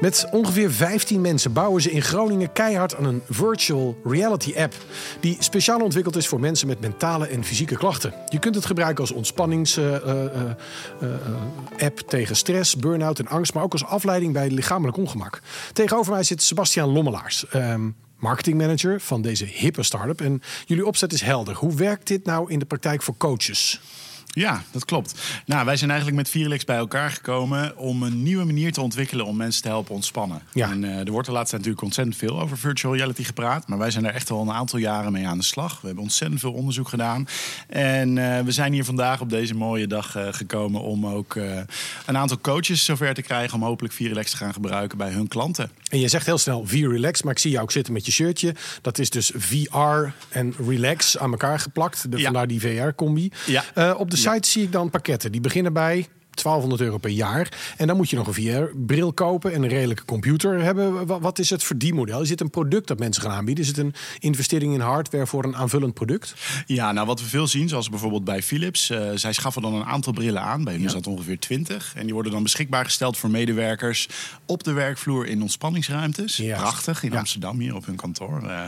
Met 0.00 0.26
ongeveer 0.30 0.72
15 0.72 1.20
mensen 1.20 1.52
bouwen 1.52 1.82
ze 1.82 1.90
in 1.90 2.02
Groningen 2.02 2.52
keihard 2.52 2.96
aan 2.96 3.04
een 3.04 3.22
virtual 3.28 3.98
reality 4.04 4.54
app. 4.56 4.74
Die 5.20 5.36
speciaal 5.38 5.80
ontwikkeld 5.80 6.16
is 6.16 6.26
voor 6.26 6.40
mensen 6.40 6.66
met 6.66 6.80
mentale 6.80 7.26
en 7.26 7.44
fysieke 7.44 7.76
klachten. 7.76 8.14
Je 8.28 8.38
kunt 8.38 8.54
het 8.54 8.66
gebruiken 8.66 9.00
als 9.00 9.12
ontspannings-app 9.12 12.00
tegen 12.06 12.36
stress, 12.36 12.76
burn-out 12.76 13.18
en 13.18 13.28
angst. 13.28 13.54
Maar 13.54 13.62
ook 13.62 13.72
als 13.72 13.84
afleiding 13.84 14.32
bij 14.32 14.50
lichamelijk 14.50 14.96
ongemak. 14.96 15.40
Tegenover 15.72 16.12
mij 16.12 16.22
zit 16.22 16.42
Sebastiaan 16.42 16.92
Lommelaars. 16.92 17.44
Um, 17.54 17.96
marketingmanager 18.16 19.00
van 19.00 19.22
deze 19.22 19.44
hippe 19.44 19.82
start-up. 19.82 20.20
En 20.20 20.42
jullie 20.66 20.86
opzet 20.86 21.12
is 21.12 21.20
helder. 21.20 21.54
Hoe 21.54 21.74
werkt 21.74 22.06
dit 22.06 22.24
nou 22.24 22.50
in 22.50 22.58
de 22.58 22.64
praktijk 22.64 23.02
voor 23.02 23.16
coaches? 23.16 23.80
Ja, 24.38 24.62
dat 24.70 24.84
klopt. 24.84 25.14
Nou, 25.46 25.64
wij 25.64 25.76
zijn 25.76 25.90
eigenlijk 25.90 26.20
met 26.20 26.30
Vierlex 26.30 26.64
bij 26.64 26.76
elkaar 26.76 27.10
gekomen 27.10 27.76
om 27.76 28.02
een 28.02 28.22
nieuwe 28.22 28.44
manier 28.44 28.72
te 28.72 28.80
ontwikkelen 28.80 29.26
om 29.26 29.36
mensen 29.36 29.62
te 29.62 29.68
helpen 29.68 29.94
ontspannen. 29.94 30.42
Ja. 30.52 30.70
En 30.70 30.82
uh, 30.82 30.98
er 30.98 31.10
wordt 31.10 31.26
de 31.26 31.32
laatste 31.32 31.56
tijd 31.56 31.66
natuurlijk 31.66 31.82
ontzettend 31.82 32.16
veel 32.16 32.40
over 32.40 32.58
virtual 32.58 32.94
reality 32.94 33.24
gepraat, 33.24 33.68
maar 33.68 33.78
wij 33.78 33.90
zijn 33.90 34.04
er 34.04 34.14
echt 34.14 34.30
al 34.30 34.42
een 34.42 34.52
aantal 34.52 34.78
jaren 34.78 35.12
mee 35.12 35.26
aan 35.26 35.38
de 35.38 35.44
slag. 35.44 35.80
We 35.80 35.86
hebben 35.86 36.04
ontzettend 36.04 36.40
veel 36.40 36.52
onderzoek 36.52 36.88
gedaan 36.88 37.28
en 37.68 38.16
uh, 38.16 38.40
we 38.40 38.52
zijn 38.52 38.72
hier 38.72 38.84
vandaag 38.84 39.20
op 39.20 39.30
deze 39.30 39.54
mooie 39.54 39.86
dag 39.86 40.16
uh, 40.16 40.28
gekomen 40.30 40.80
om 40.80 41.06
ook 41.06 41.34
een 42.06 42.16
aantal 42.16 42.40
coaches 42.40 42.84
zover 42.84 43.14
te 43.14 43.22
krijgen 43.22 43.54
om 43.54 43.62
hopelijk 43.62 43.94
Vierlex 43.94 44.30
te 44.30 44.36
gaan 44.36 44.52
gebruiken 44.52 44.98
bij 44.98 45.10
hun 45.10 45.28
klanten. 45.28 45.70
En 45.90 46.00
je 46.00 46.08
zegt 46.08 46.26
heel 46.26 46.38
snel 46.38 46.66
V-Relax, 46.66 47.22
maar 47.22 47.32
ik 47.32 47.38
zie 47.38 47.50
jou 47.50 47.62
ook 47.62 47.72
zitten 47.72 47.92
met 47.92 48.06
je 48.06 48.12
shirtje. 48.12 48.54
Dat 48.82 48.98
is 48.98 49.10
dus 49.10 49.32
VR 49.36 50.12
en 50.28 50.54
Relax 50.66 51.18
aan 51.18 51.30
elkaar 51.30 51.58
geplakt. 51.58 52.10
De, 52.10 52.16
ja. 52.16 52.24
Vandaar 52.24 52.46
die 52.46 52.60
VR-combi. 52.60 53.32
Ja. 53.46 53.92
op 53.94 54.10
de 54.10 54.16
site 54.32 54.48
zie 54.48 54.62
ik 54.62 54.72
dan 54.72 54.90
pakketten. 54.90 55.32
Die 55.32 55.40
beginnen 55.40 55.72
bij 55.72 56.06
1200 56.42 56.80
euro 56.80 56.98
per 56.98 57.10
jaar. 57.10 57.48
En 57.76 57.86
dan 57.86 57.96
moet 57.96 58.10
je 58.10 58.16
nog 58.16 58.26
een 58.26 58.34
VR-bril 58.34 59.12
kopen 59.12 59.52
en 59.52 59.62
een 59.62 59.68
redelijke 59.68 60.04
computer 60.04 60.62
hebben. 60.62 61.06
Wat 61.06 61.38
is 61.38 61.50
het 61.50 61.64
verdienmodel? 61.64 62.22
Is 62.22 62.28
dit 62.28 62.40
een 62.40 62.50
product 62.50 62.86
dat 62.86 62.98
mensen 62.98 63.22
gaan 63.22 63.32
aanbieden? 63.32 63.64
Is 63.64 63.70
het 63.70 63.78
een 63.78 63.94
investering 64.18 64.74
in 64.74 64.80
hardware 64.80 65.26
voor 65.26 65.44
een 65.44 65.56
aanvullend 65.56 65.94
product? 65.94 66.34
Ja, 66.66 66.92
nou 66.92 67.06
wat 67.06 67.20
we 67.20 67.26
veel 67.26 67.46
zien, 67.46 67.68
zoals 67.68 67.88
bijvoorbeeld 67.88 68.24
bij 68.24 68.42
Philips. 68.42 68.90
Uh, 68.90 69.10
zij 69.14 69.32
schaffen 69.32 69.62
dan 69.62 69.74
een 69.74 69.84
aantal 69.84 70.12
brillen 70.12 70.42
aan. 70.42 70.64
Bij 70.64 70.74
hen 70.74 70.84
is 70.84 70.92
dat 70.92 71.06
ongeveer 71.06 71.38
20. 71.38 71.92
En 71.96 72.04
die 72.04 72.14
worden 72.14 72.32
dan 72.32 72.42
beschikbaar 72.42 72.84
gesteld 72.84 73.16
voor 73.16 73.30
medewerkers 73.30 74.08
op 74.46 74.64
de 74.64 74.72
werkvloer 74.72 75.26
in 75.26 75.42
ontspanningsruimtes. 75.42 76.42
Prachtig, 76.42 77.02
in 77.02 77.16
Amsterdam 77.16 77.58
hier 77.58 77.74
op 77.74 77.86
hun 77.86 77.96
kantoor. 77.96 78.42
Uh, 78.42 78.64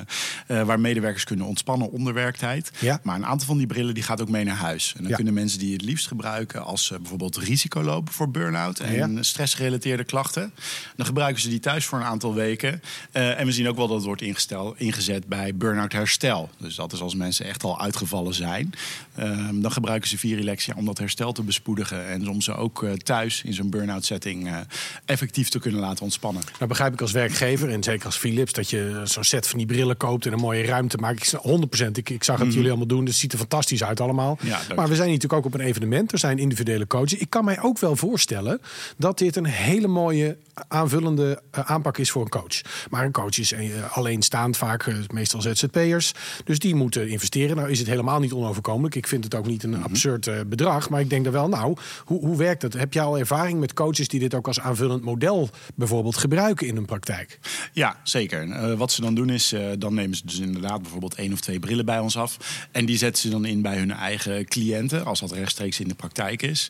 uh, 0.48 0.62
waar 0.62 0.80
medewerkers 0.80 1.24
kunnen 1.24 1.46
ontspannen 1.46 1.90
onder 1.90 2.14
werktijd. 2.14 2.70
Ja. 2.78 3.00
Maar 3.02 3.16
een 3.16 3.26
aantal 3.26 3.46
van 3.46 3.58
die 3.58 3.66
brillen 3.66 3.94
die 3.94 4.02
gaat 4.02 4.20
ook 4.20 4.28
mee 4.28 4.44
naar 4.44 4.56
huis. 4.56 4.94
En 4.96 5.02
dan 5.02 5.12
kunnen 5.12 5.34
mensen 5.34 5.58
die 5.58 5.72
het 5.72 5.82
liefst 5.82 6.06
gebruiken 6.06 6.64
als 6.64 6.92
bijvoorbeeld 7.00 7.36
risico 7.36 7.59
risico 7.60 7.82
lopen 7.82 8.12
voor 8.12 8.30
burn-out 8.30 8.78
en 8.78 9.24
stressgerelateerde 9.24 10.04
klachten. 10.04 10.52
Dan 10.96 11.06
gebruiken 11.06 11.42
ze 11.42 11.48
die 11.48 11.60
thuis 11.60 11.84
voor 11.84 11.98
een 11.98 12.04
aantal 12.04 12.34
weken. 12.34 12.82
Uh, 13.12 13.40
en 13.40 13.46
we 13.46 13.52
zien 13.52 13.68
ook 13.68 13.76
wel 13.76 13.86
dat 13.86 13.96
het 13.96 14.06
wordt 14.06 14.22
ingesteld, 14.22 14.78
ingezet 14.78 15.26
bij 15.26 15.54
burn-out 15.54 15.92
herstel. 15.92 16.50
Dus 16.58 16.74
dat 16.74 16.92
is 16.92 17.00
als 17.00 17.14
mensen 17.14 17.44
echt 17.46 17.62
al 17.62 17.80
uitgevallen 17.80 18.34
zijn. 18.34 18.72
Uh, 19.18 19.48
dan 19.52 19.72
gebruiken 19.72 20.08
ze 20.08 20.18
Virilexia 20.18 20.74
om 20.76 20.84
dat 20.84 20.98
herstel 20.98 21.32
te 21.32 21.42
bespoedigen. 21.42 22.06
En 22.06 22.28
om 22.28 22.40
ze 22.40 22.54
ook 22.54 22.82
uh, 22.82 22.92
thuis 22.92 23.42
in 23.44 23.54
zo'n 23.54 23.70
burn-out 23.70 24.04
setting 24.04 24.48
eh, 24.48 24.56
effectief 25.04 25.48
te 25.48 25.58
kunnen 25.58 25.80
laten 25.80 26.04
ontspannen. 26.04 26.42
Nou 26.52 26.66
begrijp 26.66 26.92
ik 26.92 27.00
als 27.00 27.12
werkgever 27.12 27.70
en 27.70 27.82
zeker 27.82 28.06
als 28.06 28.16
Philips 28.16 28.52
dat 28.52 28.70
je 28.70 29.00
zo'n 29.04 29.24
set 29.24 29.46
van 29.46 29.58
die 29.58 29.66
brillen 29.66 29.96
koopt 29.96 30.26
en 30.26 30.32
een 30.32 30.38
mooie 30.38 30.64
ruimte 30.64 30.96
maakt. 30.96 31.32
Ik 31.32 31.40
100%. 31.84 31.90
Ik, 31.92 32.10
ik 32.10 32.24
zag 32.24 32.38
het 32.38 32.48
mm. 32.48 32.54
jullie 32.54 32.68
allemaal 32.68 32.86
doen. 32.86 33.04
Dus 33.04 33.12
het 33.12 33.20
ziet 33.20 33.32
er 33.32 33.38
fantastisch 33.38 33.84
uit 33.84 34.00
allemaal. 34.00 34.38
Ja, 34.42 34.60
maar 34.76 34.88
we 34.88 34.94
zijn 34.94 35.08
natuurlijk 35.08 35.32
ook 35.32 35.44
op 35.44 35.54
een 35.54 35.66
evenement. 35.66 36.12
Er 36.12 36.18
zijn 36.18 36.38
individuele 36.38 36.86
coaches. 36.86 37.18
Ik 37.18 37.30
kan 37.30 37.44
mij 37.54 37.62
ook 37.62 37.78
wel 37.78 37.96
voorstellen 37.96 38.60
dat 38.96 39.18
dit 39.18 39.36
een 39.36 39.46
hele 39.46 39.88
mooie 39.88 40.36
aanvullende 40.68 41.42
eh, 41.50 41.70
aanpak 41.70 41.98
is 41.98 42.10
voor 42.10 42.22
een 42.22 42.28
coach. 42.28 42.60
Maar 42.90 43.04
een 43.04 43.12
coach 43.12 43.38
is 43.38 43.52
uh, 43.52 43.96
alleenstaand, 43.96 44.56
vaak 44.56 44.86
uh, 44.86 44.96
meestal 45.12 45.42
ZZP'ers. 45.42 46.12
Dus 46.44 46.58
die 46.58 46.74
moeten 46.74 47.08
investeren. 47.08 47.56
Nou 47.56 47.70
is 47.70 47.78
het 47.78 47.88
helemaal 47.88 48.20
niet 48.20 48.32
onoverkomelijk. 48.32 48.94
Ik 48.94 49.06
vind 49.06 49.24
het 49.24 49.34
ook 49.34 49.46
niet 49.46 49.62
een 49.62 49.70
mm 49.70 49.78
absurd 49.80 50.48
bedrag. 50.48 50.88
Maar 50.88 51.00
ik 51.00 51.10
denk 51.10 51.26
er 51.26 51.32
wel, 51.32 51.48
nou, 51.48 51.76
hoe, 52.04 52.20
hoe 52.20 52.36
werkt 52.36 52.62
het? 52.62 52.72
Heb 52.72 52.92
je 52.92 53.00
al 53.00 53.18
ervaring 53.18 53.60
met 53.60 53.72
coaches 53.72 54.08
die 54.08 54.20
dit 54.20 54.34
ook 54.34 54.46
als 54.46 54.60
aanvullend 54.60 55.04
model 55.04 55.50
bijvoorbeeld 55.74 56.16
gebruiken 56.16 56.66
in 56.66 56.74
hun 56.74 56.84
praktijk? 56.84 57.38
Ja, 57.72 57.96
zeker. 58.02 58.76
wat 58.76 58.92
ze 58.92 59.00
dan 59.00 59.14
doen 59.14 59.30
is, 59.30 59.54
dan 59.78 59.94
nemen 59.94 60.16
ze 60.16 60.22
dus 60.26 60.38
inderdaad 60.38 60.82
bijvoorbeeld 60.82 61.14
één 61.14 61.32
of 61.32 61.40
twee 61.40 61.58
brillen 61.58 61.84
bij 61.84 61.98
ons 61.98 62.16
af. 62.16 62.36
En 62.70 62.86
die 62.86 62.98
zetten 62.98 63.22
ze 63.22 63.30
dan 63.30 63.44
in 63.44 63.62
bij 63.62 63.76
hun 63.76 63.92
eigen 63.92 64.44
cliënten, 64.44 65.04
als 65.04 65.20
dat 65.20 65.32
rechtstreeks 65.32 65.80
in 65.80 65.88
de 65.88 65.94
praktijk 65.94 66.42
is. 66.42 66.68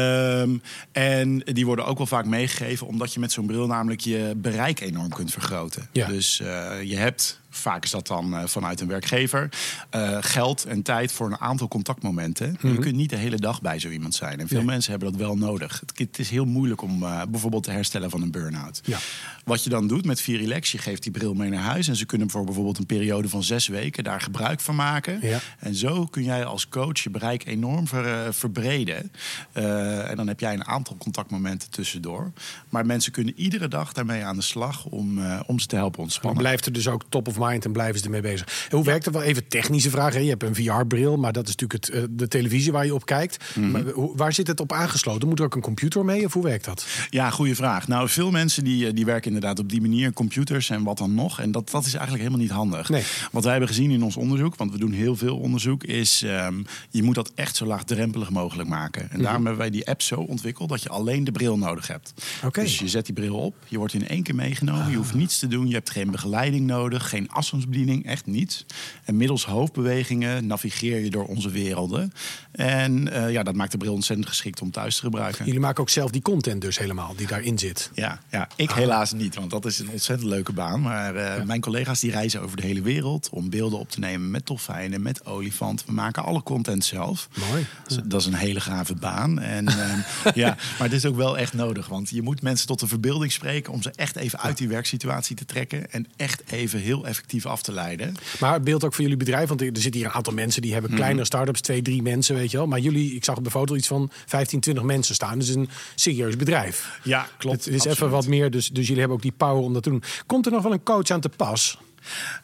Ehm, 0.00 0.56
en 0.92 1.38
die 1.38 1.66
worden 1.66 1.86
ook 1.86 1.98
wel 1.98 2.06
vaak 2.06 2.26
meegegeven, 2.26 2.86
omdat 2.86 3.12
je 3.14 3.20
met 3.20 3.32
zo'n 3.32 3.46
bril 3.46 3.66
namelijk 3.66 4.00
je 4.00 4.32
bereik 4.36 4.80
enorm 4.80 5.08
kunt 5.08 5.32
vergroten. 5.32 5.88
Ja. 5.92 6.06
Dus 6.06 6.40
uh, 6.42 6.82
je 6.82 6.96
hebt 6.96 7.39
Vaak 7.50 7.84
is 7.84 7.90
dat 7.90 8.06
dan 8.06 8.34
uh, 8.34 8.46
vanuit 8.46 8.80
een 8.80 8.88
werkgever. 8.88 9.48
Uh, 9.94 10.18
geld 10.20 10.64
en 10.64 10.82
tijd 10.82 11.12
voor 11.12 11.26
een 11.26 11.40
aantal 11.40 11.68
contactmomenten. 11.68 12.48
Mm 12.48 12.56
-hmm. 12.60 12.72
Je 12.72 12.78
kunt 12.78 12.94
niet 12.94 13.10
de 13.10 13.16
hele 13.16 13.36
dag 13.36 13.60
bij 13.60 13.78
zo 13.78 13.88
iemand 13.88 14.14
zijn. 14.14 14.40
En 14.40 14.48
veel 14.48 14.56
nee. 14.56 14.66
mensen 14.66 14.90
hebben 14.90 15.10
dat 15.10 15.20
wel 15.20 15.36
nodig. 15.36 15.80
Het, 15.80 15.98
het 15.98 16.18
is 16.18 16.30
heel 16.30 16.44
moeilijk 16.44 16.82
om 16.82 17.02
uh, 17.02 17.22
bijvoorbeeld 17.28 17.62
te 17.62 17.70
herstellen 17.70 18.10
van 18.10 18.22
een 18.22 18.30
burn-out. 18.30 18.80
Ja. 18.84 18.98
Wat 19.44 19.64
je 19.64 19.70
dan 19.70 19.86
doet 19.86 20.04
met 20.04 20.20
Virilex, 20.20 20.72
je 20.72 20.78
geeft 20.78 21.02
die 21.02 21.12
bril 21.12 21.34
mee 21.34 21.50
naar 21.50 21.62
huis. 21.62 21.88
En 21.88 21.96
ze 21.96 22.06
kunnen 22.06 22.30
voor 22.30 22.44
bijvoorbeeld 22.44 22.78
een 22.78 22.86
periode 22.86 23.28
van 23.28 23.42
zes 23.42 23.68
weken 23.68 24.04
daar 24.04 24.20
gebruik 24.20 24.60
van 24.60 24.74
maken. 24.74 25.18
Ja. 25.22 25.38
En 25.58 25.74
zo 25.74 26.06
kun 26.06 26.22
jij 26.22 26.44
als 26.44 26.68
coach 26.68 26.98
je 26.98 27.10
bereik 27.10 27.46
enorm 27.46 27.86
ver, 27.86 28.34
verbreden. 28.34 29.12
en 29.52 30.16
dan 30.16 30.26
heb 30.28 30.40
jij 30.40 30.52
een 30.52 30.66
aantal 30.66 30.96
contactmomenten 30.96 31.70
tussendoor. 31.70 32.32
Maar 32.68 32.86
mensen 32.86 33.12
kunnen 33.12 33.34
iedere 33.36 33.68
dag 33.68 33.92
daarmee 33.92 34.24
aan 34.24 34.36
de 34.36 34.42
slag 34.42 34.84
om, 34.84 35.20
om 35.46 35.58
ze 35.58 35.66
te 35.66 35.76
helpen 35.76 36.00
ontspannen. 36.00 36.34
Dan 36.34 36.42
blijft 36.42 36.66
er 36.66 36.72
dus 36.72 36.88
ook 36.88 37.04
top 37.08 37.28
of 37.28 37.36
mind 37.46 37.64
en 37.64 37.72
blijven 37.72 37.98
ze 37.98 38.04
ermee 38.04 38.20
bezig. 38.20 38.66
En 38.70 38.76
hoe 38.76 38.84
werkt 38.84 39.04
het 39.04 39.14
wel? 39.14 39.22
Even 39.22 39.48
technische 39.48 39.90
vraag. 39.90 40.12
Hè? 40.12 40.18
Je 40.18 40.28
hebt 40.28 40.42
een 40.42 40.54
VR-bril, 40.54 41.16
maar 41.16 41.32
dat 41.32 41.48
is 41.48 41.56
natuurlijk 41.56 41.86
het, 41.86 41.94
uh, 41.94 42.02
de 42.10 42.28
televisie 42.28 42.72
waar 42.72 42.86
je 42.86 42.94
op 42.94 43.06
kijkt. 43.06 43.44
Mm 43.54 43.62
-hmm. 43.62 43.72
maar, 43.72 43.92
hoe, 43.92 44.16
waar 44.16 44.32
zit 44.32 44.46
het 44.46 44.60
op 44.60 44.72
aangesloten? 44.72 45.28
Moet 45.28 45.38
er 45.38 45.44
ook 45.44 45.54
een 45.54 45.60
computer 45.60 46.04
mee 46.04 46.24
of 46.24 46.32
hoe 46.32 46.42
werkt 46.42 46.64
dat? 46.64 46.86
Ja, 47.10 47.30
goede 47.30 47.54
vraag. 47.54 47.88
Nou, 47.88 48.08
veel 48.08 48.30
mensen 48.30 48.64
die, 48.64 48.86
eh, 48.86 48.94
die 48.94 49.04
werken 49.04 49.26
inderdaad 49.26 49.58
op 49.58 49.68
die 49.68 49.80
manier, 49.80 50.12
computers 50.12 50.70
en 50.70 50.82
wat 50.82 50.98
dan 50.98 51.14
nog. 51.14 51.40
En 51.40 51.52
dat, 51.52 51.70
dat 51.70 51.86
is 51.86 51.94
eigenlijk 51.94 52.22
helemaal 52.22 52.44
niet 52.44 52.54
handig. 52.56 52.88
Nee. 52.88 53.02
Wat 53.32 53.42
wij 53.42 53.52
hebben 53.52 53.68
gezien 53.68 53.90
in 53.90 54.02
ons 54.02 54.16
onderzoek, 54.16 54.56
want 54.56 54.72
we 54.72 54.78
doen 54.78 54.92
heel 54.92 55.16
veel 55.16 55.36
onderzoek, 55.36 55.84
is 55.84 56.22
um, 56.22 56.66
je 56.90 57.02
moet 57.02 57.14
dat 57.14 57.32
echt 57.34 57.56
zo 57.56 57.66
laagdrempelig 57.66 58.30
mogelijk 58.30 58.68
maken. 58.68 59.02
En 59.02 59.06
mm 59.06 59.14
-hmm. 59.14 59.22
daarom 59.22 59.42
hebben 59.42 59.60
wij 59.62 59.70
die 59.70 59.88
app 59.88 60.02
zo 60.02 60.20
ontwikkeld 60.20 60.68
dat 60.68 60.82
je 60.82 60.88
alleen 60.88 61.24
de 61.24 61.32
bril 61.32 61.58
nodig 61.58 61.86
hebt. 61.86 62.14
Okay. 62.44 62.64
Dus 62.64 62.78
je 62.78 62.88
zet 62.88 63.04
die 63.04 63.14
bril 63.14 63.36
op, 63.36 63.54
je 63.68 63.78
wordt 63.78 63.94
in 63.94 64.08
één 64.08 64.22
keer 64.22 64.34
meegenomen, 64.34 64.84
ah. 64.84 64.90
je 64.90 64.96
hoeft 64.96 65.14
niets 65.14 65.38
te 65.38 65.46
doen, 65.46 65.68
je 65.68 65.74
hebt 65.74 65.90
geen 65.90 66.10
begeleiding 66.10 66.66
nodig, 66.66 67.08
geen 67.08 67.29
afstandsbediening, 67.30 68.06
echt 68.06 68.26
niet. 68.26 68.64
En 69.04 69.16
middels 69.16 69.44
hoofdbewegingen 69.44 70.46
navigeer 70.46 70.98
je 70.98 71.10
door 71.10 71.26
onze 71.26 71.50
werelden. 71.50 72.12
En 72.52 73.06
uh, 73.06 73.30
ja, 73.30 73.42
dat 73.42 73.54
maakt 73.54 73.72
de 73.72 73.78
bril 73.78 73.92
ontzettend 73.92 74.28
geschikt 74.28 74.60
om 74.60 74.70
thuis 74.70 74.96
te 74.96 75.02
gebruiken. 75.02 75.44
Jullie 75.44 75.60
maken 75.60 75.80
ook 75.80 75.90
zelf 75.90 76.10
die 76.10 76.22
content 76.22 76.60
dus 76.60 76.78
helemaal, 76.78 77.14
die 77.16 77.26
daarin 77.26 77.58
zit? 77.58 77.90
Ja, 77.94 78.20
ja 78.30 78.48
ik 78.56 78.70
ah. 78.70 78.76
helaas 78.76 79.12
niet, 79.12 79.34
want 79.34 79.50
dat 79.50 79.64
is 79.64 79.78
een 79.78 79.90
ontzettend 79.90 80.30
leuke 80.30 80.52
baan. 80.52 80.80
Maar 80.80 81.14
uh, 81.14 81.36
ja. 81.36 81.44
mijn 81.44 81.60
collega's 81.60 82.00
die 82.00 82.10
reizen 82.10 82.40
over 82.42 82.56
de 82.56 82.66
hele 82.66 82.82
wereld 82.82 83.28
om 83.30 83.50
beelden 83.50 83.78
op 83.78 83.90
te 83.90 83.98
nemen 83.98 84.30
met 84.30 84.46
dolfijnen, 84.46 85.02
met 85.02 85.26
olifanten. 85.26 85.86
We 85.86 85.92
maken 85.92 86.24
alle 86.24 86.42
content 86.42 86.84
zelf. 86.84 87.28
Mooi. 87.50 87.66
Dus 87.86 87.98
dat 88.04 88.20
is 88.20 88.26
een 88.26 88.34
hele 88.34 88.60
gave 88.60 88.94
baan. 88.94 89.38
En, 89.38 89.64
uh, 89.64 89.94
ja, 90.34 90.56
maar 90.78 90.88
het 90.88 90.92
is 90.92 91.06
ook 91.06 91.16
wel 91.16 91.38
echt 91.38 91.52
nodig, 91.52 91.88
want 91.88 92.10
je 92.10 92.22
moet 92.22 92.42
mensen 92.42 92.66
tot 92.66 92.80
de 92.80 92.86
verbeelding 92.86 93.32
spreken 93.32 93.72
om 93.72 93.82
ze 93.82 93.90
echt 93.90 94.16
even 94.16 94.40
uit 94.40 94.56
die 94.56 94.68
werksituatie 94.68 95.36
te 95.36 95.44
trekken 95.44 95.92
en 95.92 96.06
echt 96.16 96.42
even 96.50 96.80
heel 96.80 97.06
effectief 97.06 97.19
af 97.44 97.62
te 97.62 97.72
leiden. 97.72 98.14
Maar 98.40 98.52
het 98.52 98.64
beeld 98.64 98.84
ook 98.84 98.94
voor 98.94 99.02
jullie 99.02 99.16
bedrijf, 99.18 99.48
want 99.48 99.60
er 99.60 99.66
zitten 99.72 99.92
hier 99.92 100.04
een 100.04 100.14
aantal 100.14 100.32
mensen 100.32 100.62
die 100.62 100.72
hebben 100.72 100.94
kleine 100.94 101.18
mm. 101.18 101.24
start-ups, 101.24 101.60
twee, 101.60 101.82
drie 101.82 102.02
mensen, 102.02 102.34
weet 102.34 102.50
je 102.50 102.56
wel. 102.56 102.66
Maar 102.66 102.78
jullie, 102.78 103.14
ik 103.14 103.24
zag 103.24 103.36
op 103.36 103.44
de 103.44 103.50
foto 103.50 103.74
iets 103.74 103.86
van 103.86 104.10
15, 104.26 104.60
20 104.60 104.84
mensen 104.84 105.14
staan. 105.14 105.38
Dus 105.38 105.48
een 105.48 105.68
serieus 105.94 106.36
bedrijf. 106.36 106.98
Ja, 107.02 107.28
klopt. 107.38 107.56
Het 107.56 107.66
is 107.66 107.74
absoluut. 107.74 107.96
even 107.96 108.10
wat 108.10 108.26
meer, 108.26 108.50
dus, 108.50 108.68
dus 108.68 108.84
jullie 108.84 108.98
hebben 108.98 109.16
ook 109.16 109.22
die 109.22 109.34
power 109.36 109.62
om 109.62 109.72
dat 109.72 109.82
te 109.82 109.90
doen. 109.90 110.02
Komt 110.26 110.46
er 110.46 110.52
nog 110.52 110.62
wel 110.62 110.72
een 110.72 110.82
coach 110.82 111.10
aan 111.10 111.20
te 111.20 111.28
pas? 111.28 111.78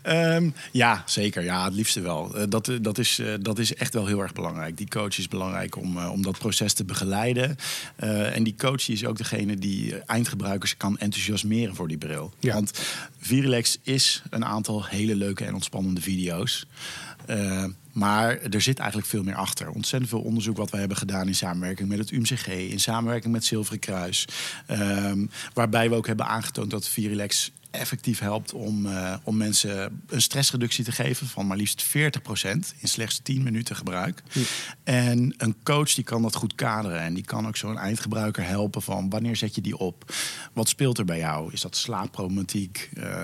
Um, 0.07 0.55
ja, 0.73 1.03
zeker. 1.07 1.43
Ja, 1.43 1.65
het 1.65 1.75
liefste 1.75 2.01
wel. 2.01 2.37
Uh, 2.37 2.43
dat, 2.49 2.71
dat, 2.81 2.99
is, 2.99 3.19
uh, 3.19 3.35
dat 3.41 3.59
is 3.59 3.75
echt 3.75 3.95
wel 3.95 4.07
heel 4.07 4.21
erg 4.21 4.33
belangrijk. 4.33 4.77
Die 4.77 4.89
coach 4.89 5.19
is 5.19 5.29
belangrijk 5.29 5.77
om, 5.77 5.97
uh, 5.97 6.11
om 6.13 6.23
dat 6.23 6.39
proces 6.39 6.73
te 6.73 6.85
begeleiden. 6.85 7.57
en 7.97 8.43
die 8.43 8.55
coach 8.59 8.89
is 8.89 9.05
ook 9.05 9.17
degene 9.17 9.57
die 9.57 9.95
eindgebruikers 9.95 10.77
kan 10.77 10.99
enthousiasmeren 10.99 11.75
voor 11.75 11.89
die 11.89 11.99
bril. 11.99 12.33
Ja. 12.41 12.55
Want 12.55 12.73
Virilex 13.19 13.79
is 13.83 14.23
een 14.31 14.45
aantal 14.45 14.85
hele 14.85 15.17
leuke 15.17 15.45
en 15.45 15.55
ontspannende 15.55 16.01
video's. 16.01 16.67
Maar 17.93 18.39
er 18.41 18.61
zit 18.61 18.79
eigenlijk 18.79 19.09
veel 19.09 19.23
meer 19.23 19.35
achter. 19.35 19.71
Ontzettend 19.71 20.11
veel 20.11 20.21
onderzoek 20.21 20.57
wat 20.57 20.71
we 20.71 20.77
hebben 20.77 20.97
gedaan 20.97 21.27
in 21.27 21.35
samenwerking 21.35 21.89
met 21.89 21.99
het 21.99 22.11
UMCG, 22.11 22.47
in 22.47 22.81
samenwerking 22.81 23.33
met 23.33 23.45
Zilveren 23.45 23.79
Kruis. 23.79 24.25
Um, 24.71 25.31
waarbij 25.55 25.89
we 25.89 25.95
ook 25.95 26.07
hebben 26.07 26.27
aangetoond 26.27 26.71
dat 26.71 26.89
Virilex 26.89 27.51
effectief 27.77 28.19
helpt 28.19 28.53
om, 28.53 28.87
uh, 28.87 29.15
om 29.23 29.37
mensen 29.37 30.03
een 30.09 30.23
stressreductie 30.23 30.85
te 30.85 30.93
geven 30.93 31.27
van 31.27 31.47
maar 31.47 31.57
liefst 31.57 31.85
40% 31.85 31.91
in 32.79 32.89
slechts 32.89 33.21
10 33.23 33.43
minuten 33.43 33.77
gebruik. 33.77 34.23
En 34.85 35.35
een 35.37 35.57
coach 35.63 35.95
die 35.95 36.05
kan 36.05 36.23
dat 36.23 36.35
goed 36.35 36.55
kaderen 36.55 37.01
en 37.01 37.15
die 37.15 37.25
kan 37.25 37.47
ook 37.47 37.57
zo'n 37.57 37.79
eindgebruiker 37.79 38.47
helpen 38.47 38.83
van 38.83 39.11
wanneer 39.11 39.37
zet 39.37 39.55
je 39.55 39.61
die 39.61 39.77
op? 39.77 40.15
Wat 40.53 40.69
speelt 40.69 40.99
er 40.99 41.05
bij 41.05 41.19
jou? 41.19 41.53
Is 41.53 41.61
dat 41.61 41.77
slaapproblematiek? 41.77 42.91
Uh, 42.95 43.23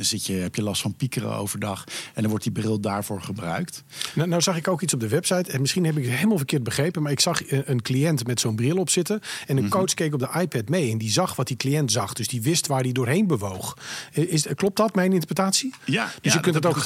zit 0.00 0.26
je, 0.26 0.32
heb 0.32 0.54
je 0.54 0.62
last 0.62 0.82
van 0.82 0.94
piekeren 0.94 1.36
overdag? 1.36 1.84
En 2.14 2.20
dan 2.22 2.28
wordt 2.28 2.44
die 2.44 2.52
bril 2.52 2.80
daarvoor 2.80 3.22
gebruikt. 3.22 3.84
Nou, 4.14 4.28
nou 4.28 4.42
zag 4.42 4.56
ik 4.56 4.68
ook 4.68 4.82
iets 4.82 4.94
op 4.94 5.00
de 5.00 5.08
website 5.08 5.52
en 5.52 5.60
misschien 5.60 5.84
heb 5.84 5.96
ik 5.96 6.04
het 6.04 6.14
helemaal 6.14 6.36
verkeerd 6.36 6.62
begrepen, 6.62 7.02
maar 7.02 7.12
ik 7.12 7.20
zag 7.20 7.50
een 7.50 7.82
cliënt 7.82 8.26
met 8.26 8.40
zo'n 8.40 8.56
bril 8.56 8.76
op 8.76 8.90
zitten 8.90 9.20
en 9.46 9.56
een 9.56 9.62
mhm. 9.62 9.72
coach 9.72 9.94
keek 9.94 10.14
op 10.14 10.20
de 10.20 10.40
iPad 10.40 10.68
mee 10.68 10.90
en 10.90 10.98
die 10.98 11.10
zag 11.10 11.36
wat 11.36 11.46
die 11.46 11.56
cliënt 11.56 11.92
zag, 11.92 12.12
dus 12.12 12.28
die 12.28 12.42
wist 12.42 12.66
waar 12.66 12.82
hij 12.82 12.92
doorheen 12.92 13.26
bewoog. 13.26 13.76
Is, 14.12 14.46
klopt 14.54 14.76
dat, 14.76 14.94
mijn 14.94 15.12
interpretatie? 15.12 15.74
Ja. 15.84 16.10
Dus 16.20 16.32
je 16.32 16.40
kunt 16.40 16.54
het 16.54 16.66
ook 16.66 16.82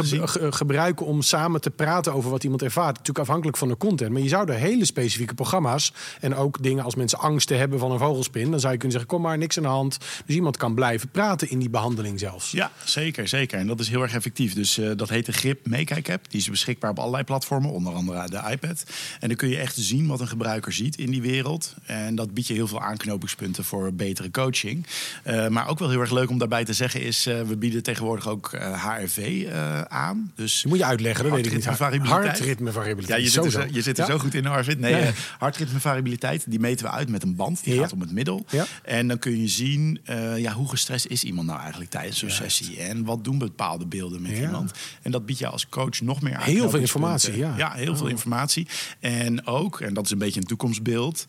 gebruiken 0.54 1.06
om 1.06 1.22
samen 1.22 1.60
te 1.60 1.70
praten 1.70 2.12
over 2.12 2.30
wat 2.30 2.44
iemand 2.44 2.62
ervaart. 2.62 2.96
Natuurlijk 2.96 3.18
afhankelijk 3.18 3.56
van 3.56 3.68
de 3.68 3.76
content. 3.76 4.12
Maar 4.12 4.22
je 4.22 4.28
zou 4.28 4.50
er 4.50 4.58
hele 4.58 4.84
specifieke 4.84 5.34
programma's 5.34 5.92
en 6.20 6.34
ook 6.34 6.62
dingen 6.62 6.84
als 6.84 6.94
mensen 6.94 7.18
angsten 7.18 7.58
hebben 7.58 7.78
van 7.78 7.92
een 7.92 7.98
vogelspin. 7.98 8.50
Dan 8.50 8.60
zou 8.60 8.72
je 8.72 8.78
kunnen 8.78 8.98
zeggen: 8.98 9.16
kom 9.16 9.22
maar, 9.22 9.38
niks 9.38 9.56
aan 9.56 9.62
de 9.62 9.68
hand. 9.68 9.98
Dus 10.26 10.34
iemand 10.34 10.56
kan 10.56 10.74
blijven 10.74 11.08
praten 11.08 11.50
in 11.50 11.58
die 11.58 11.70
behandeling 11.70 12.18
zelfs. 12.18 12.50
Ja, 12.50 12.70
zeker, 12.84 13.28
zeker. 13.28 13.58
En 13.58 13.66
dat 13.66 13.80
is 13.80 13.88
heel 13.88 14.02
erg 14.02 14.14
effectief. 14.14 14.54
Dus 14.54 14.78
uh, 14.78 14.90
dat 14.96 15.08
heet 15.08 15.26
de 15.26 15.32
Grip 15.32 15.66
Meekijk 15.66 16.10
app. 16.10 16.30
Die 16.30 16.40
is 16.40 16.50
beschikbaar 16.50 16.90
op 16.90 16.98
allerlei 16.98 17.24
platformen, 17.24 17.70
onder 17.70 17.92
andere 17.92 18.28
de 18.28 18.42
iPad. 18.50 18.84
En 19.20 19.28
dan 19.28 19.36
kun 19.36 19.48
je 19.48 19.58
echt 19.58 19.76
zien 19.76 20.06
wat 20.06 20.20
een 20.20 20.28
gebruiker 20.28 20.72
ziet 20.72 20.96
in 20.96 21.10
die 21.10 21.22
wereld. 21.22 21.74
En 21.84 22.14
dat 22.14 22.34
biedt 22.34 22.48
je 22.48 22.54
heel 22.54 22.66
veel 22.66 22.80
aanknopingspunten 22.80 23.64
voor 23.64 23.92
betere 23.92 24.30
coaching. 24.30 24.86
Uh, 25.26 25.48
maar 25.48 25.68
ook 25.68 25.78
wel 25.78 25.90
heel 25.90 26.00
erg 26.00 26.10
leuk 26.10 26.30
om 26.30 26.38
daarbij 26.38 26.64
te 26.64 26.72
zeggen 26.72 26.87
is, 26.94 27.26
uh, 27.26 27.40
we 27.42 27.56
bieden 27.56 27.82
tegenwoordig 27.82 28.28
ook 28.28 28.50
HRV 28.58 29.44
uh, 29.46 29.80
aan. 29.80 30.32
Dus 30.34 30.64
moet 30.64 30.78
je 30.78 30.84
uitleggen, 30.84 31.24
dat 31.24 31.32
weet 31.32 31.46
ik 31.46 31.54
niet. 31.54 31.64
Hartritmevariabiliteit. 31.64 33.18
Ja, 33.18 33.24
je 33.24 33.30
zit, 33.30 33.44
er, 33.44 33.50
zo, 33.50 33.64
je 33.70 33.82
zit 33.82 33.98
er 33.98 34.06
zo 34.06 34.18
goed 34.18 34.34
in, 34.34 34.46
Arvid. 34.46 34.78
Nee, 34.78 34.96
ja. 34.96 35.10
hartritmevariabiliteit, 35.38 36.44
die 36.50 36.60
meten 36.60 36.86
we 36.86 36.92
uit 36.92 37.08
met 37.08 37.22
een 37.22 37.36
band. 37.36 37.64
Die 37.64 37.78
gaat 37.78 37.92
om 37.92 38.00
het 38.00 38.12
middel. 38.12 38.46
En 38.82 39.08
dan 39.08 39.18
kun 39.18 39.40
je 39.40 39.48
zien, 39.48 40.00
ja, 40.36 40.52
hoe 40.52 40.68
gestrest 40.68 41.06
is 41.06 41.24
iemand 41.24 41.46
nou 41.46 41.60
eigenlijk 41.60 41.90
tijdens 41.90 42.18
zo'n 42.18 42.30
sessie? 42.30 42.80
En 42.80 43.04
wat 43.04 43.24
doen 43.24 43.38
bepaalde 43.38 43.86
beelden 43.86 44.22
met 44.22 44.38
iemand? 44.38 44.72
En 45.02 45.10
dat 45.10 45.26
biedt 45.26 45.38
je 45.38 45.46
als 45.46 45.68
coach 45.68 46.00
nog 46.00 46.22
meer 46.22 46.36
aan. 46.36 46.42
Heel 46.42 46.70
veel 46.70 46.80
informatie, 46.80 47.36
ja. 47.36 47.54
Ja, 47.56 47.72
heel 47.72 47.96
veel 47.96 48.04
oh. 48.04 48.10
informatie. 48.10 48.66
En 49.00 49.46
ook, 49.46 49.80
en 49.80 49.94
dat 49.94 50.04
is 50.04 50.10
een 50.10 50.18
beetje 50.18 50.40
een 50.40 50.46
toekomstbeeld 50.46 51.24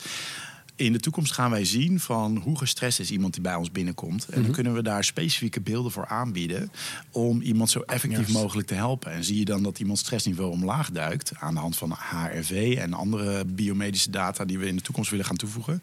in 0.79 0.93
de 0.93 0.99
toekomst 0.99 1.33
gaan 1.33 1.51
wij 1.51 1.65
zien 1.65 1.99
van 1.99 2.37
hoe 2.37 2.57
gestrest 2.57 2.99
is 2.99 3.11
iemand 3.11 3.33
die 3.33 3.41
bij 3.41 3.55
ons 3.55 3.71
binnenkomt. 3.71 4.25
En 4.25 4.33
dan 4.33 4.41
mhm. 4.41 4.51
kunnen 4.51 4.73
we 4.73 4.83
daar 4.83 5.03
specifieke 5.03 5.61
beelden 5.61 5.91
voor 5.91 6.07
aanbieden 6.07 6.71
om 7.11 7.41
iemand 7.41 7.69
zo 7.69 7.79
effectief 7.79 8.31
mogelijk 8.31 8.67
te 8.67 8.73
helpen. 8.73 9.11
En 9.11 9.23
zie 9.23 9.37
je 9.37 9.45
dan 9.45 9.63
dat 9.63 9.79
iemand 9.79 9.97
stressniveau 9.99 10.51
omlaag 10.51 10.91
duikt 10.91 11.31
aan 11.39 11.53
de 11.53 11.59
hand 11.59 11.77
van 11.77 11.95
HRV 11.97 12.75
en 12.79 12.93
andere 12.93 13.45
biomedische 13.45 14.09
data 14.09 14.45
die 14.45 14.59
we 14.59 14.67
in 14.67 14.75
de 14.75 14.81
toekomst 14.81 15.09
willen 15.09 15.25
gaan 15.25 15.35
toevoegen. 15.35 15.81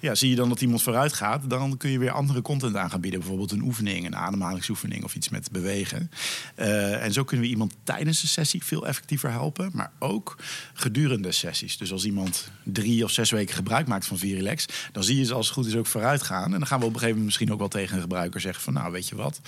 Ja, 0.00 0.14
zie 0.14 0.30
je 0.30 0.36
dan 0.36 0.48
dat 0.48 0.60
iemand 0.60 0.82
vooruit 0.82 1.12
gaat, 1.12 1.50
dan 1.50 1.76
kun 1.76 1.90
je 1.90 1.98
weer 1.98 2.10
andere 2.10 2.42
content 2.42 2.76
aan 2.76 2.90
gaan 2.90 3.00
bieden. 3.00 3.20
Bijvoorbeeld 3.20 3.52
een 3.52 3.62
oefening, 3.62 4.06
een 4.06 4.16
ademhalingsoefening 4.16 5.04
of 5.04 5.14
iets 5.14 5.28
met 5.28 5.50
bewegen. 5.50 6.10
Uh, 6.58 7.04
en 7.04 7.12
zo 7.12 7.24
kunnen 7.24 7.46
we 7.46 7.52
iemand 7.52 7.74
tijdens 7.82 8.20
de 8.20 8.26
sessie 8.26 8.64
veel 8.64 8.86
effectiever 8.86 9.30
helpen, 9.30 9.70
maar 9.72 9.92
ook 9.98 10.36
gedurende 10.74 11.32
sessies. 11.32 11.76
Dus 11.76 11.92
als 11.92 12.04
iemand 12.04 12.50
drie 12.64 13.04
of 13.04 13.10
zes 13.10 13.30
weken 13.30 13.54
gebruik 13.54 13.86
maakt 13.86 14.06
van 14.06 14.18
vier 14.18 14.33
relax. 14.34 14.66
Dan 14.92 15.04
zie 15.04 15.18
je 15.18 15.24
ze 15.24 15.34
als 15.34 15.46
het 15.46 15.54
goed 15.54 15.66
is 15.66 15.76
ook 15.76 15.86
vooruit 15.86 16.22
gaan. 16.22 16.44
En 16.44 16.58
dan 16.58 16.66
gaan 16.66 16.78
we 16.78 16.84
op 16.84 16.92
een 16.92 16.98
gegeven 16.98 17.08
moment 17.08 17.24
misschien 17.24 17.52
ook 17.52 17.58
wel 17.58 17.68
tegen 17.68 17.94
een 17.94 18.02
gebruiker 18.02 18.40
zeggen 18.40 18.62
van 18.62 18.72
nou 18.72 18.92
weet 18.92 19.08
je 19.08 19.16
wat, 19.16 19.40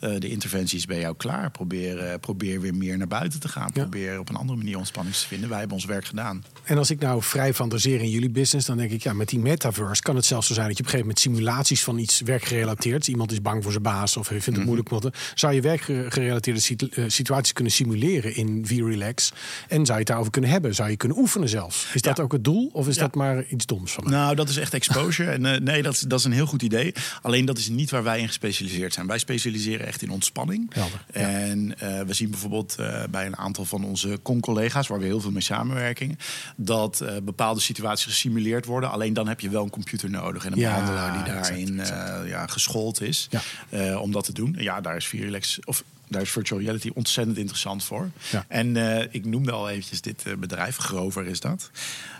uh, 0.00 0.20
de 0.20 0.28
interventie 0.28 0.78
is 0.78 0.86
bij 0.86 1.00
jou 1.00 1.16
klaar. 1.16 1.50
Probeer, 1.50 2.02
uh, 2.02 2.14
probeer 2.20 2.60
weer 2.60 2.74
meer 2.74 2.98
naar 2.98 3.08
buiten 3.08 3.40
te 3.40 3.48
gaan. 3.48 3.72
Probeer 3.72 4.18
op 4.18 4.28
een 4.28 4.36
andere 4.36 4.58
manier 4.58 4.78
ontspanning 4.78 5.16
te 5.16 5.26
vinden. 5.26 5.48
Wij 5.48 5.58
hebben 5.58 5.76
ons 5.76 5.86
werk 5.86 6.04
gedaan. 6.04 6.44
En 6.64 6.78
als 6.78 6.90
ik 6.90 7.00
nou 7.00 7.22
vrij 7.22 7.54
fantaseer 7.54 8.00
in 8.00 8.10
jullie 8.10 8.30
business, 8.30 8.66
dan 8.66 8.76
denk 8.76 8.90
ik 8.90 9.02
ja, 9.02 9.12
met 9.12 9.28
die 9.28 9.38
metaverse 9.38 10.02
kan 10.02 10.16
het 10.16 10.24
zelfs 10.24 10.46
zo 10.46 10.54
zijn 10.54 10.68
dat 10.68 10.76
je 10.76 10.82
op 10.82 10.92
een 10.92 10.98
gegeven 10.98 11.14
moment 11.24 11.36
simulaties 11.36 11.84
van 11.84 11.98
iets 11.98 12.20
werkgerelateerd. 12.20 13.08
Iemand 13.08 13.32
is 13.32 13.42
bang 13.42 13.62
voor 13.62 13.72
zijn 13.72 13.84
baas 13.84 14.16
of 14.16 14.26
vindt 14.26 14.46
het 14.46 14.56
mm 14.56 14.62
moeilijk. 14.64 14.92
Zou 15.34 15.54
je 15.54 15.60
werkgerelateerde 15.60 16.88
eh, 16.90 17.04
situaties 17.06 17.52
kunnen 17.52 17.72
simuleren 17.72 18.36
in 18.36 18.66
V-Relax? 18.66 19.32
En 19.68 19.76
zou 19.76 19.86
je 19.86 19.94
het 19.94 20.06
daarover 20.06 20.32
kunnen 20.32 20.50
hebben? 20.50 20.74
Zou 20.74 20.90
je 20.90 20.96
kunnen 20.96 21.18
oefenen 21.18 21.48
zelfs? 21.48 21.86
Is 21.94 22.02
dat 22.02 22.20
ook 22.20 22.32
het 22.32 22.44
doel? 22.44 22.70
Of 22.72 22.88
is 22.88 22.96
dat 22.96 23.14
maar 23.14 23.44
iets 23.44 23.66
doms 23.66 23.92
van 23.92 24.04
mij? 24.04 24.12
Nou, 24.12 24.33
nou, 24.34 24.46
dat 24.46 24.56
is 24.56 24.62
echt 24.62 24.74
exposure. 24.74 25.30
en 25.30 25.44
uh, 25.44 25.56
nee, 25.56 25.82
dat 25.82 25.92
is, 25.92 26.00
dat 26.00 26.18
is 26.18 26.24
een 26.24 26.32
heel 26.32 26.46
goed 26.46 26.62
idee. 26.62 26.94
Alleen 27.22 27.44
dat 27.44 27.58
is 27.58 27.68
niet 27.68 27.90
waar 27.90 28.02
wij 28.02 28.20
in 28.20 28.26
gespecialiseerd 28.26 28.92
zijn. 28.92 29.06
Wij 29.06 29.18
specialiseren 29.18 29.86
echt 29.86 30.02
in 30.02 30.10
ontspanning. 30.10 30.72
En 31.12 31.74
uh, 31.82 32.00
we 32.00 32.14
zien 32.14 32.30
bijvoorbeeld 32.30 32.76
uh, 32.80 33.02
bij 33.10 33.26
een 33.26 33.36
aantal 33.36 33.64
van 33.64 33.84
onze 33.84 34.18
con-collega's, 34.22 34.86
waar 34.86 34.98
we 34.98 35.04
heel 35.04 35.20
veel 35.20 35.30
mee 35.30 35.42
samenwerken, 35.42 36.18
dat 36.56 37.04
bepaalde 37.22 37.60
situaties 37.60 38.04
gesimuleerd 38.04 38.64
worden. 38.64 38.90
Alleen 38.90 39.12
dan 39.12 39.28
heb 39.28 39.40
je 39.40 39.48
wel 39.48 39.62
een 39.62 39.70
computer 39.70 40.10
nodig 40.10 40.44
en 40.44 40.52
een 40.52 40.58
ja, 40.58 40.70
behandelaar 40.70 41.12
die 41.12 41.32
daarin 41.32 41.82
Ja, 42.26 42.46
geschoold 42.46 43.02
is 43.02 43.28
om 44.00 44.12
dat 44.12 44.24
te 44.24 44.32
doen. 44.32 44.56
Ja, 44.58 44.80
daar 44.80 44.96
is 44.96 45.06
Virelex 45.06 45.58
of 45.64 45.84
daar 46.08 46.22
is 46.22 46.30
virtual 46.30 46.60
reality 46.60 46.90
ontzettend 46.94 47.38
interessant 47.38 47.84
voor. 47.84 48.10
En 48.48 48.76
uh, 48.76 49.00
ik 49.10 49.24
noemde 49.24 49.52
al 49.52 49.68
eventjes 49.68 50.00
dit 50.00 50.24
uh, 50.26 50.34
bedrijf, 50.34 50.76
Grover 50.76 51.26
is 51.26 51.40
dat. 51.40 51.70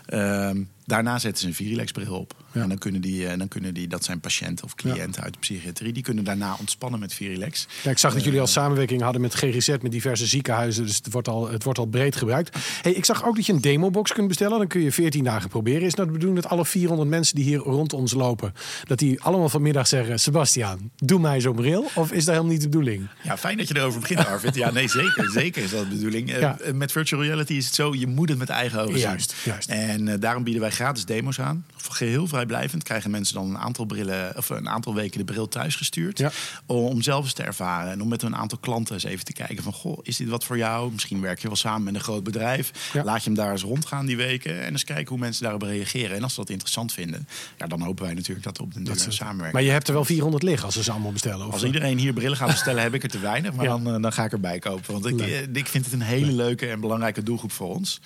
Uh, 0.09 0.49
daarna 0.85 1.19
zetten 1.19 1.41
ze 1.41 1.47
een 1.47 1.53
Virilex-bril 1.53 2.13
op. 2.13 2.33
En 2.51 2.69
dan 2.69 2.77
kunnen, 2.77 3.01
die, 3.01 3.23
uh, 3.23 3.37
dan 3.37 3.47
kunnen 3.47 3.73
die, 3.73 3.87
dat 3.87 4.03
zijn 4.03 4.19
patiënten 4.19 4.65
of 4.65 4.75
cliënten 4.75 5.23
uit 5.23 5.33
de 5.33 5.39
psychiatrie, 5.39 5.93
die 5.93 6.03
kunnen 6.03 6.23
daarna 6.23 6.55
ontspannen 6.59 6.99
met 6.99 7.13
Virilex. 7.13 7.67
Ja, 7.83 7.91
ik 7.91 7.97
zag 7.97 8.13
dat 8.13 8.23
jullie 8.23 8.39
al 8.39 8.47
samenwerking 8.47 9.01
hadden 9.01 9.21
met 9.21 9.35
GGZ, 9.35 9.67
met 9.67 9.91
diverse 9.91 10.25
ziekenhuizen. 10.25 10.85
Dus 10.85 10.95
het 10.95 11.11
wordt 11.11 11.27
al, 11.27 11.49
het 11.49 11.63
wordt 11.63 11.79
al 11.79 11.85
breed 11.85 12.15
gebruikt. 12.15 12.57
Hey, 12.81 12.91
ik 12.91 13.05
zag 13.05 13.25
ook 13.25 13.35
dat 13.35 13.45
je 13.45 13.53
een 13.53 13.61
demobox 13.61 14.13
kunt 14.13 14.27
bestellen. 14.27 14.57
Dan 14.57 14.67
kun 14.67 14.81
je 14.81 14.91
14 14.91 15.23
dagen 15.23 15.49
proberen. 15.49 15.81
Is 15.81 15.93
dat 15.93 16.05
de 16.05 16.11
bedoeling 16.11 16.41
dat 16.41 16.51
alle 16.51 16.65
400 16.65 17.09
mensen 17.09 17.35
die 17.35 17.45
hier 17.45 17.57
rond 17.57 17.93
ons 17.93 18.13
lopen, 18.13 18.53
dat 18.83 18.99
die 18.99 19.21
allemaal 19.21 19.49
vanmiddag 19.49 19.87
zeggen: 19.87 20.19
Sebastiaan, 20.19 20.91
doe 20.95 21.19
mij 21.19 21.41
zo'n 21.41 21.55
bril? 21.55 21.89
Of 21.95 22.11
is 22.11 22.25
dat 22.25 22.33
helemaal 22.33 22.53
niet 22.53 22.61
de 22.61 22.69
bedoeling? 22.69 23.07
Ja, 23.23 23.37
fijn 23.37 23.57
dat 23.57 23.67
je 23.67 23.77
erover 23.77 23.99
begint, 23.99 24.25
Arvid. 24.27 24.55
Ja, 24.55 24.71
nee, 24.71 24.89
zeker. 24.89 25.29
Zeker 25.29 25.63
is 25.63 25.71
dat 25.71 25.89
de 25.89 25.95
bedoeling. 25.95 26.31
Ja. 26.31 26.57
Uh, 26.65 26.73
met 26.73 26.91
virtual 26.91 27.23
reality 27.23 27.53
is 27.53 27.65
het 27.65 27.75
zo, 27.75 27.93
je 27.93 28.07
moet 28.07 28.29
het 28.29 28.37
met 28.37 28.49
eigen 28.49 28.79
ogen 28.79 28.93
zien. 28.93 29.01
Juist, 29.01 29.35
juist. 29.43 29.69
En 29.69 30.07
uh, 30.07 30.13
daarom 30.19 30.43
bieden 30.43 30.61
wij 30.61 30.71
gratis 30.75 31.05
demo's 31.05 31.39
aan. 31.39 31.65
Geheel 31.89 32.27
vrijblijvend 32.27 32.83
krijgen 32.83 33.11
mensen 33.11 33.35
dan 33.35 33.49
een 33.49 33.57
aantal 33.57 33.85
brillen 33.85 34.37
of 34.37 34.49
een 34.49 34.69
aantal 34.69 34.93
weken 34.93 35.17
de 35.17 35.25
bril 35.25 35.47
thuis 35.47 35.75
gestuurd. 35.75 36.17
Ja. 36.17 36.31
Om 36.65 37.01
zelf 37.01 37.23
eens 37.23 37.33
te 37.33 37.43
ervaren. 37.43 37.91
En 37.91 38.01
om 38.01 38.07
met 38.07 38.21
een 38.21 38.35
aantal 38.35 38.57
klanten 38.57 38.93
eens 38.93 39.03
even 39.03 39.25
te 39.25 39.33
kijken 39.33 39.63
van 39.63 39.73
goh, 39.73 39.99
is 40.01 40.17
dit 40.17 40.29
wat 40.29 40.43
voor 40.43 40.57
jou? 40.57 40.91
Misschien 40.91 41.21
werk 41.21 41.39
je 41.39 41.47
wel 41.47 41.55
samen 41.55 41.83
met 41.83 41.95
een 41.95 42.01
groot 42.01 42.23
bedrijf. 42.23 42.91
Laat 43.03 43.23
je 43.23 43.29
hem 43.29 43.33
daar 43.33 43.51
eens 43.51 43.61
rondgaan 43.61 44.05
die 44.05 44.17
weken. 44.17 44.63
En 44.63 44.71
eens 44.71 44.83
kijken 44.83 45.07
hoe 45.07 45.17
mensen 45.17 45.43
daarop 45.43 45.61
reageren. 45.61 46.17
En 46.17 46.23
als 46.23 46.33
ze 46.33 46.39
dat 46.39 46.49
interessant 46.49 46.93
vinden, 46.93 47.27
ja, 47.57 47.67
dan 47.67 47.81
hopen 47.81 48.05
wij 48.05 48.13
natuurlijk 48.13 48.45
dat 48.45 48.57
we 48.57 48.63
op 48.63 48.73
de 48.73 48.83
deur 48.83 48.95
samenwerken. 49.09 49.53
Maar 49.53 49.63
je 49.63 49.71
hebt 49.71 49.87
er 49.87 49.93
wel 49.93 50.05
400 50.05 50.43
liggen 50.43 50.65
als 50.65 50.73
ze 50.73 50.83
ze 50.83 50.91
allemaal 50.91 51.11
bestellen. 51.11 51.47
Of? 51.47 51.53
Als 51.53 51.63
iedereen 51.63 51.97
hier 51.97 52.13
brillen 52.13 52.37
gaat 52.37 52.47
bestellen, 52.47 52.81
heb 52.81 52.93
ik 52.93 53.03
er 53.03 53.09
te 53.09 53.19
weinig. 53.19 53.53
Maar 53.53 53.65
dan, 53.65 53.87
eh, 53.87 54.01
dan 54.01 54.13
ga 54.13 54.23
ik 54.23 54.31
erbij 54.31 54.59
kopen. 54.59 54.93
Want 54.93 55.05
ik, 55.05 55.19
eh, 55.19 55.41
ik 55.53 55.67
vind 55.67 55.85
het 55.85 55.93
een 55.93 56.01
hele 56.01 56.31
leuke 56.31 56.67
en 56.67 56.79
belangrijke 56.79 57.23
doelgroep 57.23 57.51
voor 57.51 57.75
ons. 57.75 58.01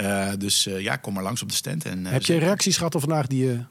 Uh, 0.00 0.28
dus 0.38 0.68
ja, 0.78 0.96
kom 0.96 1.14
maar 1.14 1.22
langs 1.22 1.42
op 1.42 1.48
de 1.48 1.54
stand. 1.54 1.84
En, 1.84 2.06
heb 2.12 2.22
je 2.22 2.38
reacties 2.38 2.76
gehad 2.76 2.94
of 2.94 3.00
vandaag 3.00 3.26
die 3.26 3.44
je 3.44 3.64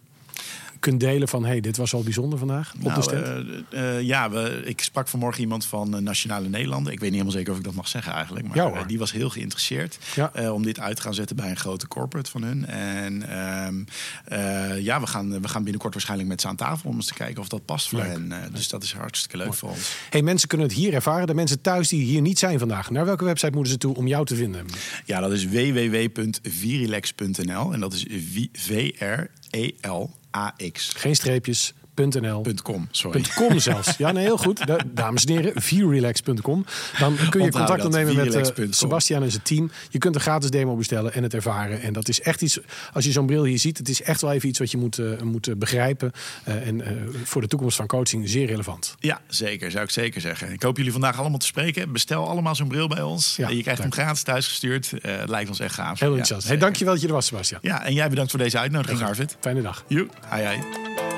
kunt 0.81 1.00
delen 1.00 1.27
van... 1.27 1.45
hey, 1.45 1.59
dit 1.59 1.77
was 1.77 1.91
wel 1.91 2.03
bijzonder 2.03 2.39
vandaag 2.39 2.73
op 2.73 2.81
nou, 2.81 3.09
de 3.09 3.63
uh, 3.71 3.81
uh, 3.81 4.01
ja, 4.01 4.29
we, 4.29 4.61
ik 4.65 4.81
sprak 4.81 5.07
vanmorgen 5.07 5.41
iemand 5.41 5.65
van 5.65 6.03
Nationale 6.03 6.50
Nederlanden. 6.50 6.93
Ik 6.93 7.00
weet 7.00 7.11
niet 7.11 7.19
helemaal 7.19 7.38
zeker 7.38 7.51
of 7.51 7.57
ik 7.57 7.63
dat 7.63 7.73
mag 7.73 7.88
zeggen 7.88 8.13
eigenlijk. 8.13 8.47
Maar 8.47 8.57
ja, 8.57 8.83
die 8.83 9.00
was 9.00 9.11
heel 9.11 9.29
geïnteresseerd 9.29 9.97
ja. 10.15 10.51
om 10.51 10.63
dit 10.63 10.79
uit 10.79 10.95
te 10.95 11.01
gaan 11.01 11.13
zetten 11.13 11.35
bij 11.35 11.50
een 11.50 11.57
grote 11.57 11.88
corporate 11.88 12.31
van 12.31 12.43
hun. 12.43 12.65
En 12.65 13.29
ehm, 13.29 13.83
ja, 14.81 15.00
we 15.00 15.07
gaan, 15.07 15.41
we 15.41 15.47
gaan 15.47 15.63
binnenkort 15.63 15.93
waarschijnlijk 15.93 16.29
met 16.29 16.41
ze 16.41 16.47
aan 16.47 16.55
tafel... 16.55 16.89
om 16.89 16.95
eens 16.95 17.05
te 17.05 17.13
kijken 17.13 17.41
of 17.41 17.47
dat 17.47 17.65
past 17.65 17.89
voor 17.89 18.03
hen. 18.03 18.33
dus 18.53 18.69
dat 18.69 18.83
is 18.83 18.93
hartstikke 18.93 19.38
leuk 19.38 19.53
voor 19.53 19.69
ons. 19.69 19.95
Hey, 20.09 20.21
mensen 20.21 20.47
kunnen 20.47 20.67
het 20.67 20.75
hier 20.75 20.93
ervaren. 20.93 21.27
De 21.27 21.33
mensen 21.33 21.61
thuis 21.61 21.88
die 21.88 22.03
hier 22.03 22.21
niet 22.21 22.39
zijn 22.39 22.59
vandaag. 22.59 22.89
Naar 22.89 23.05
welke 23.05 23.25
website 23.25 23.51
moeten 23.51 23.71
ze 23.71 23.77
toe 23.77 23.95
om 23.95 24.07
jou 24.07 24.25
te 24.25 24.35
vinden? 24.35 24.65
Ja, 25.05 25.19
dat 25.19 25.31
is 25.31 25.45
www.virilex.nl. 25.45 27.73
En 27.73 27.79
dat 27.79 27.93
is 27.93 28.05
V-R-E-L 28.53 30.09
AX. 30.31 30.89
Geen 30.89 31.15
streepjes. 31.15 31.73
.nl. 31.95 32.45
.com, 32.63 32.88
sorry. 32.91 33.25
.com 33.36 33.60
zelfs. 33.60 33.98
Ja, 33.98 34.12
nee, 34.12 34.24
heel 34.24 34.38
goed. 34.38 34.62
dames 34.93 35.25
en 35.25 35.33
heren, 35.33 35.62
vierrelax.com. 35.62 36.65
Dan 37.00 37.17
kun 37.29 37.43
je 37.43 37.51
contact 37.51 37.86
opnemen 37.86 38.15
met 38.15 38.60
uh, 38.60 38.67
Sebastian 38.69 39.24
en 39.24 39.31
zijn 39.31 39.43
team. 39.43 39.71
Je 39.89 39.98
kunt 39.98 40.15
een 40.15 40.21
gratis 40.21 40.50
demo 40.50 40.75
bestellen 40.75 41.13
en 41.13 41.24
het 41.24 41.33
ervaren. 41.33 41.81
En 41.81 41.93
dat 41.93 42.07
is 42.07 42.21
echt 42.21 42.41
iets, 42.41 42.60
als 42.93 43.05
je 43.05 43.12
zo'n 43.12 43.25
bril 43.25 43.43
hier 43.43 43.60
ziet, 43.60 43.77
het 43.77 43.89
is 43.89 44.01
echt 44.01 44.21
wel 44.21 44.31
even 44.31 44.50
iets 44.50 44.60
wat 44.60 44.71
je 44.71 44.77
moet, 44.77 44.98
uh, 44.98 45.21
moet 45.21 45.60
begrijpen. 45.60 46.12
Uh, 46.48 46.67
en 46.67 46.83
voor 47.24 47.41
de 47.41 47.48
toekomst 47.48 47.77
van 47.77 47.88
coaching 47.88 48.29
zeer 48.29 48.48
relevant. 48.48 48.95
Ja, 49.00 49.21
zeker. 49.27 49.71
Zou 49.71 49.83
ik 49.83 49.89
zeker 49.89 50.21
zeggen. 50.21 50.51
Ik 50.51 50.63
hoop 50.63 50.77
jullie 50.77 50.91
vandaag 50.91 51.19
allemaal 51.19 51.39
te 51.39 51.45
spreken. 51.45 51.91
Bestel 51.91 52.27
allemaal 52.27 52.55
zo'n 52.55 52.67
bril 52.67 52.88
bij 52.88 53.01
ons. 53.01 53.36
Ja, 53.36 53.50
je 53.50 53.62
krijgt 53.62 53.81
hem 53.81 53.91
gratis 53.91 54.24
thuisgestuurd. 54.24 54.91
het 55.01 55.29
lijkt 55.29 55.50
ons 55.50 55.60
echt 55.60 55.74
gaaf. 55.74 56.00
Heel 56.00 56.10
interessant. 56.10 56.43
Ja, 56.43 56.50
hey, 56.50 56.57
dankjewel 56.57 56.93
dat 56.93 57.01
je 57.01 57.07
er 57.07 57.13
was, 57.13 57.25
Sebastian. 57.25 57.60
Ja, 57.63 57.86
en 57.86 57.93
jij 57.93 58.10
bedankt 58.10 58.31
voor 58.31 58.39
deze 58.39 58.57
uitnodiging, 58.57 59.01
Arvid. 59.01 59.38
Fijne 59.39 59.62
dag. 59.62 59.83
Joe. 59.88 60.07
Hai, 60.27 60.43
hai. 60.43 61.11